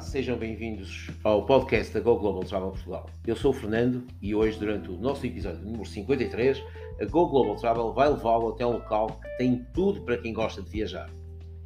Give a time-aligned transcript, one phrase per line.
[0.00, 3.10] Sejam bem-vindos ao podcast da Go Global Travel Portugal.
[3.26, 6.62] Eu sou o Fernando e hoje, durante o nosso episódio número 53,
[7.00, 10.62] a Go Global Travel vai levá-lo até um local que tem tudo para quem gosta
[10.62, 11.10] de viajar.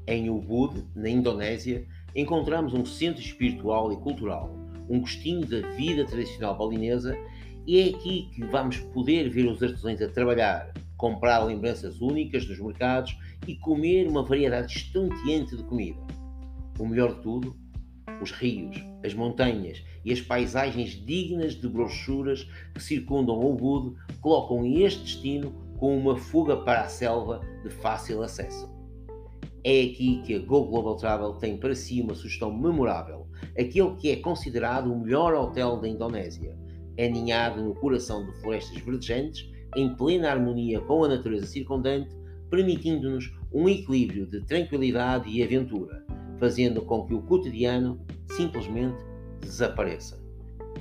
[0.09, 4.53] Em Ubud, na Indonésia, encontramos um centro espiritual e cultural,
[4.91, 7.16] um gostinho da vida tradicional balinesa
[7.66, 12.59] e é aqui que vamos poder ver os artesãos a trabalhar, comprar lembranças únicas dos
[12.59, 13.16] mercados
[13.46, 16.00] e comer uma variedade estonteante de comida.
[16.79, 17.64] O melhor de tudo
[18.21, 25.03] os rios, as montanhas e as paisagens dignas de brochuras que circundam o colocam este
[25.03, 28.72] destino com uma fuga para a selva de fácil acesso.
[29.63, 33.27] É aqui que a Go Global Travel tem para si uma sugestão memorável,
[33.58, 36.56] aquele que é considerado o melhor hotel da Indonésia,
[36.98, 42.14] aninhado no coração de florestas verdejantes, em plena harmonia com a natureza circundante,
[42.50, 46.05] permitindo-nos um equilíbrio de tranquilidade e aventura,
[46.45, 47.98] fazendo com que o cotidiano
[48.37, 49.03] simplesmente
[49.41, 50.23] desapareça.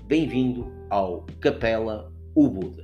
[0.08, 2.75] Bem-vindo ao Capela Ubud.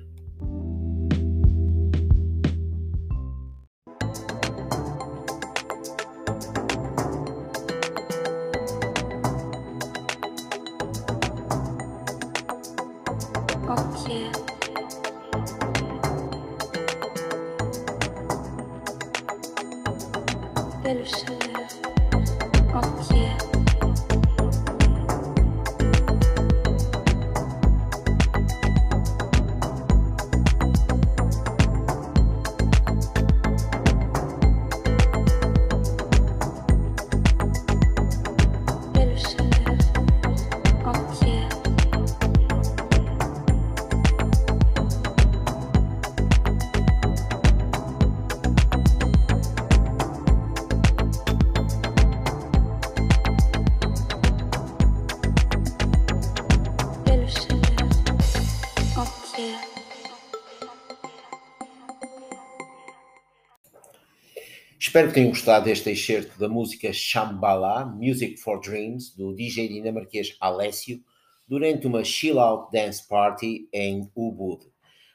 [64.89, 70.35] Espero que tenham gostado deste excerto da música Shambhala, Music for Dreams, do DJ dinamarquês
[70.39, 70.99] Alessio,
[71.47, 74.65] durante uma chill out dance party em Ubud,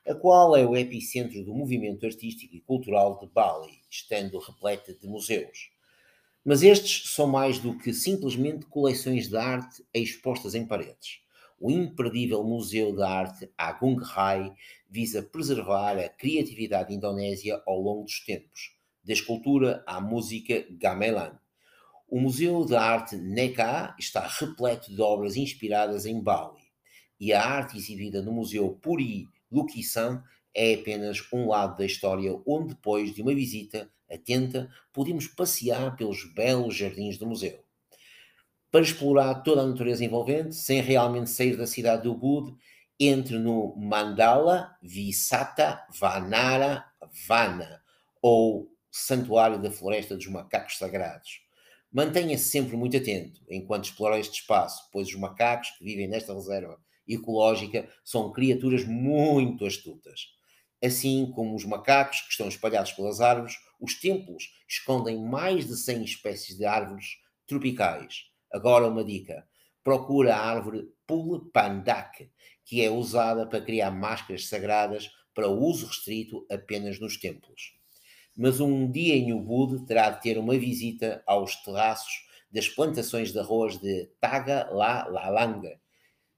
[0.07, 5.09] a qual é o epicentro do movimento artístico e cultural de Bali, estando repleta de
[5.09, 5.73] museus.
[6.45, 11.19] Mas estes são mais do que simplesmente coleções de arte expostas em paredes.
[11.59, 14.53] O imperdível Museu de Arte Agung Rai
[14.89, 18.74] visa preservar a criatividade indonésia ao longo dos tempos
[19.05, 21.39] da escultura à música gamelan.
[22.09, 26.63] O Museu de Arte Neka está repleto de obras inspiradas em Bali,
[27.19, 30.23] e a arte exibida no Museu Puri Lukisan
[30.55, 36.25] é apenas um lado da história onde, depois de uma visita atenta, podemos passear pelos
[36.33, 37.65] belos jardins do museu.
[38.71, 42.57] Para explorar toda a natureza envolvente, sem realmente sair da cidade do Ubud,
[42.99, 46.85] entre no Mandala Visata Vanara
[47.27, 47.83] Vana,
[48.23, 51.41] ou Santuário da Floresta dos Macacos Sagrados.
[51.91, 56.81] Mantenha-se sempre muito atento enquanto explora este espaço, pois os macacos que vivem nesta reserva
[57.07, 60.29] ecológica são criaturas muito astutas.
[60.81, 66.05] Assim como os macacos que estão espalhados pelas árvores, os templos escondem mais de 100
[66.05, 67.17] espécies de árvores
[67.49, 68.27] tropicais.
[68.53, 69.45] Agora uma dica:
[69.83, 72.31] procura a árvore Pulpandak,
[72.65, 77.75] que é usada para criar máscaras sagradas para uso restrito apenas nos templos
[78.37, 83.39] mas um dia em Ubud terá de ter uma visita aos terraços das plantações de
[83.39, 85.81] arroz de Taga La Lalanga.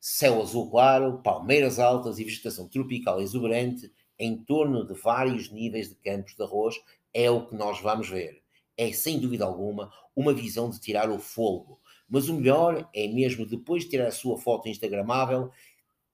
[0.01, 5.95] Céu azul claro, palmeiras altas e vegetação tropical exuberante em torno de vários níveis de
[5.97, 6.77] campos de arroz
[7.13, 8.43] é o que nós vamos ver.
[8.77, 11.81] É, sem dúvida alguma, uma visão de tirar o fogo.
[12.09, 15.51] Mas o melhor é mesmo depois de tirar a sua foto instagramável,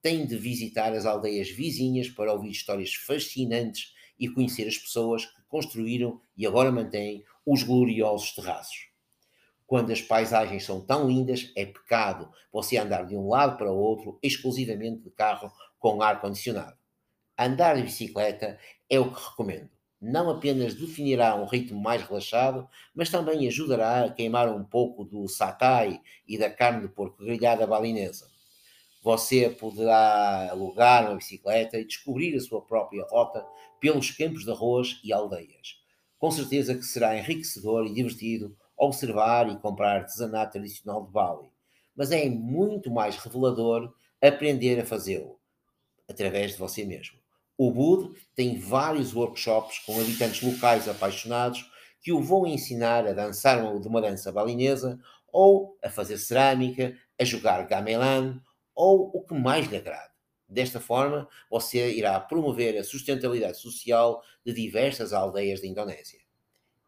[0.01, 5.41] tem de visitar as aldeias vizinhas para ouvir histórias fascinantes e conhecer as pessoas que
[5.47, 8.89] construíram e agora mantêm os gloriosos terraços.
[9.65, 13.77] Quando as paisagens são tão lindas, é pecado você andar de um lado para o
[13.77, 16.77] outro exclusivamente de carro com ar condicionado.
[17.37, 18.59] Andar de bicicleta
[18.89, 19.69] é o que recomendo.
[19.99, 25.27] Não apenas definirá um ritmo mais relaxado, mas também ajudará a queimar um pouco do
[25.27, 28.33] satay e da carne de porco grelhada balinesa
[29.03, 33.45] você poderá alugar uma bicicleta e descobrir a sua própria rota
[33.79, 35.81] pelos campos de arroz e aldeias.
[36.17, 41.49] Com certeza que será enriquecedor e divertido observar e comprar artesanato tradicional de Bali,
[41.93, 45.37] mas é muito mais revelador aprender a fazê-lo
[46.09, 47.19] através de você mesmo.
[47.57, 51.69] O Bud tem vários workshops com habitantes locais apaixonados
[52.01, 54.99] que o vão ensinar a dançar de uma dança balinesa
[55.31, 58.41] ou a fazer cerâmica, a jogar gamelan
[58.75, 60.13] ou o que mais lhe agrade.
[60.47, 66.19] Desta forma, você irá promover a sustentabilidade social de diversas aldeias da Indonésia.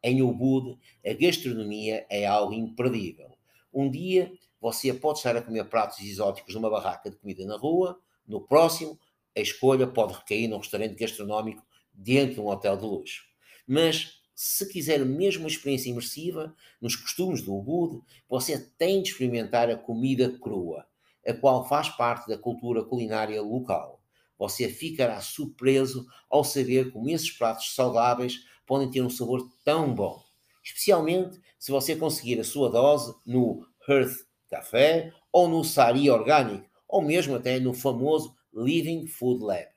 [0.03, 3.35] Em Ubud, a gastronomia é algo imperdível.
[3.73, 7.99] Um dia você pode estar a comer pratos exóticos numa barraca de comida na rua,
[8.27, 8.99] no próximo,
[9.35, 13.23] a escolha pode recair num restaurante gastronómico dentro de um hotel de luxo.
[13.67, 19.69] Mas se quiser mesmo uma experiência imersiva nos costumes do Ubud, você tem de experimentar
[19.69, 20.85] a comida crua
[21.25, 24.01] a qual faz parte da cultura culinária local.
[24.37, 30.23] Você ficará surpreso ao saber como esses pratos saudáveis podem ter um sabor tão bom,
[30.63, 37.01] especialmente se você conseguir a sua dose no Earth Café ou no Sari Organic, ou
[37.01, 39.67] mesmo até no famoso Living Food Lab.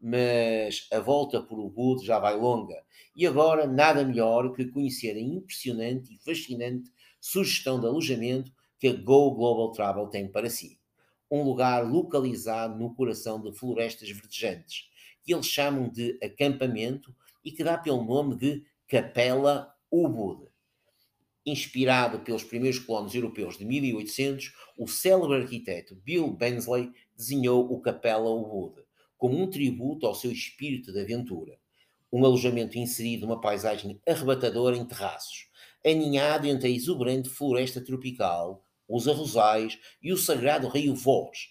[0.00, 2.82] Mas a volta por Ubud já vai longa
[3.14, 6.90] e agora nada melhor que conhecer a impressionante e fascinante
[7.20, 8.52] sugestão de alojamento
[8.82, 10.76] que a Go Global Travel tem para si.
[11.30, 14.90] Um lugar localizado no coração de florestas verdejantes,
[15.22, 17.14] que eles chamam de acampamento
[17.44, 20.48] e que dá pelo nome de Capela Ubud.
[21.46, 28.30] Inspirado pelos primeiros colonos europeus de 1800, o célebre arquiteto Bill Bensley desenhou o Capela
[28.30, 28.82] Ubud
[29.16, 31.56] como um tributo ao seu espírito de aventura.
[32.12, 35.46] Um alojamento inserido numa paisagem arrebatadora em terraços,
[35.86, 41.48] aninhado entre a exuberante floresta tropical, os arrozais e o sagrado rio Voz.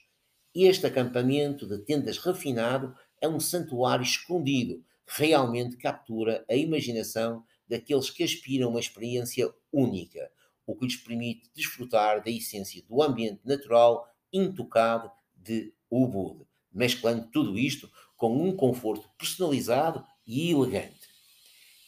[0.54, 8.24] Este acampamento de tendas refinado é um santuário escondido, realmente captura a imaginação daqueles que
[8.24, 10.30] aspiram a uma experiência única,
[10.68, 17.58] o que lhes permite desfrutar da essência do ambiente natural intocado de Ubud, mesclando tudo
[17.58, 21.10] isto com um conforto personalizado e elegante.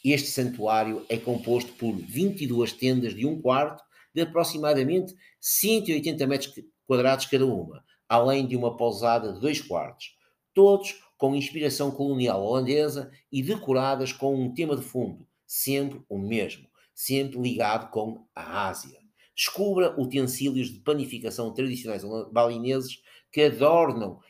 [0.04, 3.83] Este santuário é composto por 22 tendas de um quarto
[4.14, 6.54] de aproximadamente 180 metros
[6.86, 10.16] quadrados cada uma, além de uma pousada de dois quartos,
[10.52, 16.68] todos com inspiração colonial holandesa e decoradas com um tema de fundo, sempre o mesmo,
[16.94, 18.98] sempre ligado com a Ásia.
[19.34, 23.02] Descubra utensílios de panificação tradicionais balineses
[23.32, 24.20] que adornam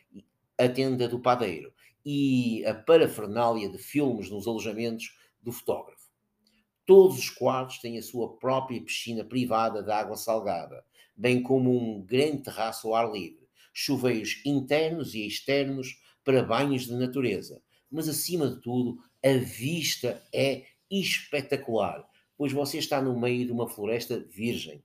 [0.59, 1.73] a tenda do padeiro
[2.05, 6.04] e a parafernália de filmes nos alojamentos do fotógrafo.
[6.87, 10.85] Todos os quartos têm a sua própria piscina privada de água salgada,
[11.17, 16.93] bem como um grande terraço ao ar livre, chuveiros internos e externos para banhos de
[16.93, 17.63] natureza.
[17.91, 23.67] Mas acima de tudo, a vista é espetacular, pois você está no meio de uma
[23.67, 24.85] floresta virgem.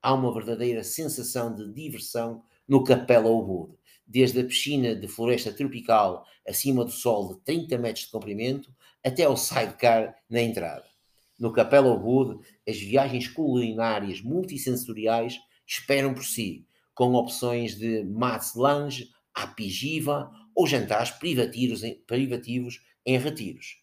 [0.00, 3.74] Há uma verdadeira sensação de diversão no Capela Ubud,
[4.06, 9.24] desde a piscina de floresta tropical acima do sol de 30 metros de comprimento até
[9.24, 10.88] ao sidecar na entrada.
[11.38, 19.08] No Capela Ubud, as viagens culinárias multissensoriais esperam por si, com opções de mats lange,
[19.32, 23.76] apigiva ou jantares privativos em, privativos em retiros.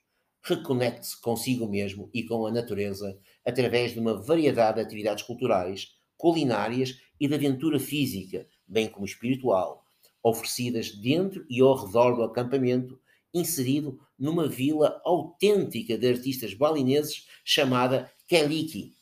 [0.44, 7.00] Reconecte-se consigo mesmo e com a natureza através de uma variedade de atividades culturais, culinárias
[7.19, 9.86] e de aventura física, bem como espiritual,
[10.22, 13.00] oferecidas dentro e ao redor do acampamento
[13.36, 18.94] inserido numa vila autêntica de artistas balineses chamada Keliki.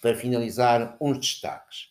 [0.00, 1.90] Para finalizar, uns destaques.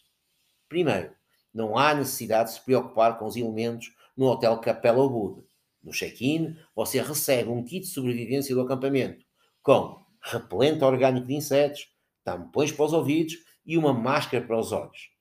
[0.68, 1.12] Primeiro,
[1.54, 5.44] não há necessidade de se preocupar com os elementos no Hotel Capella Ubud.
[5.84, 9.24] No check-in, você recebe um kit de sobrevivência do acampamento,
[9.62, 11.88] com repelente orgânico de insetos,
[12.24, 15.12] tampões para os ouvidos e uma máscara para os olhos.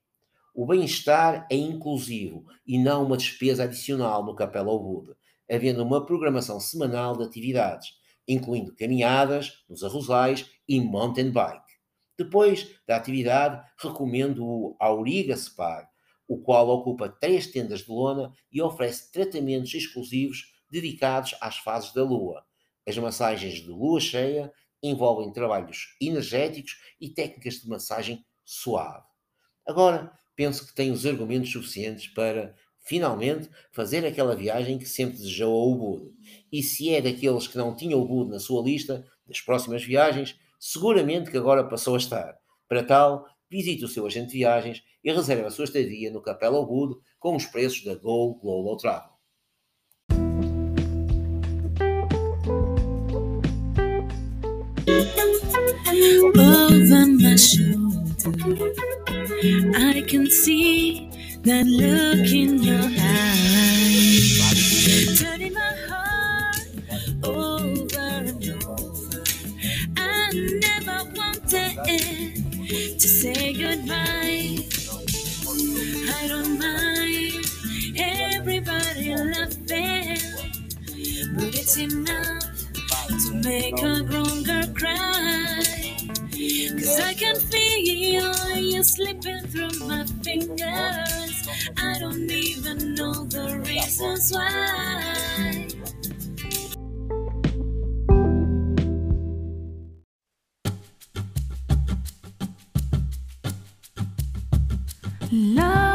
[0.53, 5.15] O bem-estar é inclusivo e não uma despesa adicional no Capella Ubud
[5.49, 7.89] havendo uma programação semanal de atividades,
[8.27, 11.75] incluindo caminhadas nos arrozais e mountain bike.
[12.17, 15.87] Depois da atividade, recomendo o Auriga Spa,
[16.27, 22.03] o qual ocupa três tendas de lona e oferece tratamentos exclusivos dedicados às fases da
[22.03, 22.43] lua.
[22.87, 29.05] As massagens de lua cheia envolvem trabalhos energéticos e técnicas de massagem suave.
[29.67, 32.55] Agora, penso que tenho os argumentos suficientes para
[32.85, 36.11] finalmente fazer aquela viagem que sempre desejou ao Ubud.
[36.51, 40.39] E se é daqueles que não tinham o Ubud na sua lista das próximas viagens,
[40.59, 42.35] seguramente que agora passou a estar.
[42.67, 46.59] Para tal, visite o seu agente de viagens e reserve a sua estadia no Capela
[46.59, 49.15] Ubud com os preços da Go Global Travel.
[56.37, 58.03] Over my shoulder,
[59.75, 61.14] I can see
[61.45, 64.39] that look in your eyes,
[65.19, 66.67] turning my heart
[67.23, 69.23] over and over.
[69.97, 72.35] I never wanted
[72.99, 74.57] to say goodbye.
[76.17, 77.45] I don't mind
[77.97, 80.17] everybody laughing,
[81.35, 82.43] but it's enough
[83.07, 85.63] to make a grown girl cry.
[86.31, 91.24] Cause I can feel you slipping through my fingers.
[91.77, 95.67] I don't even know the reasons why.
[105.31, 105.94] Love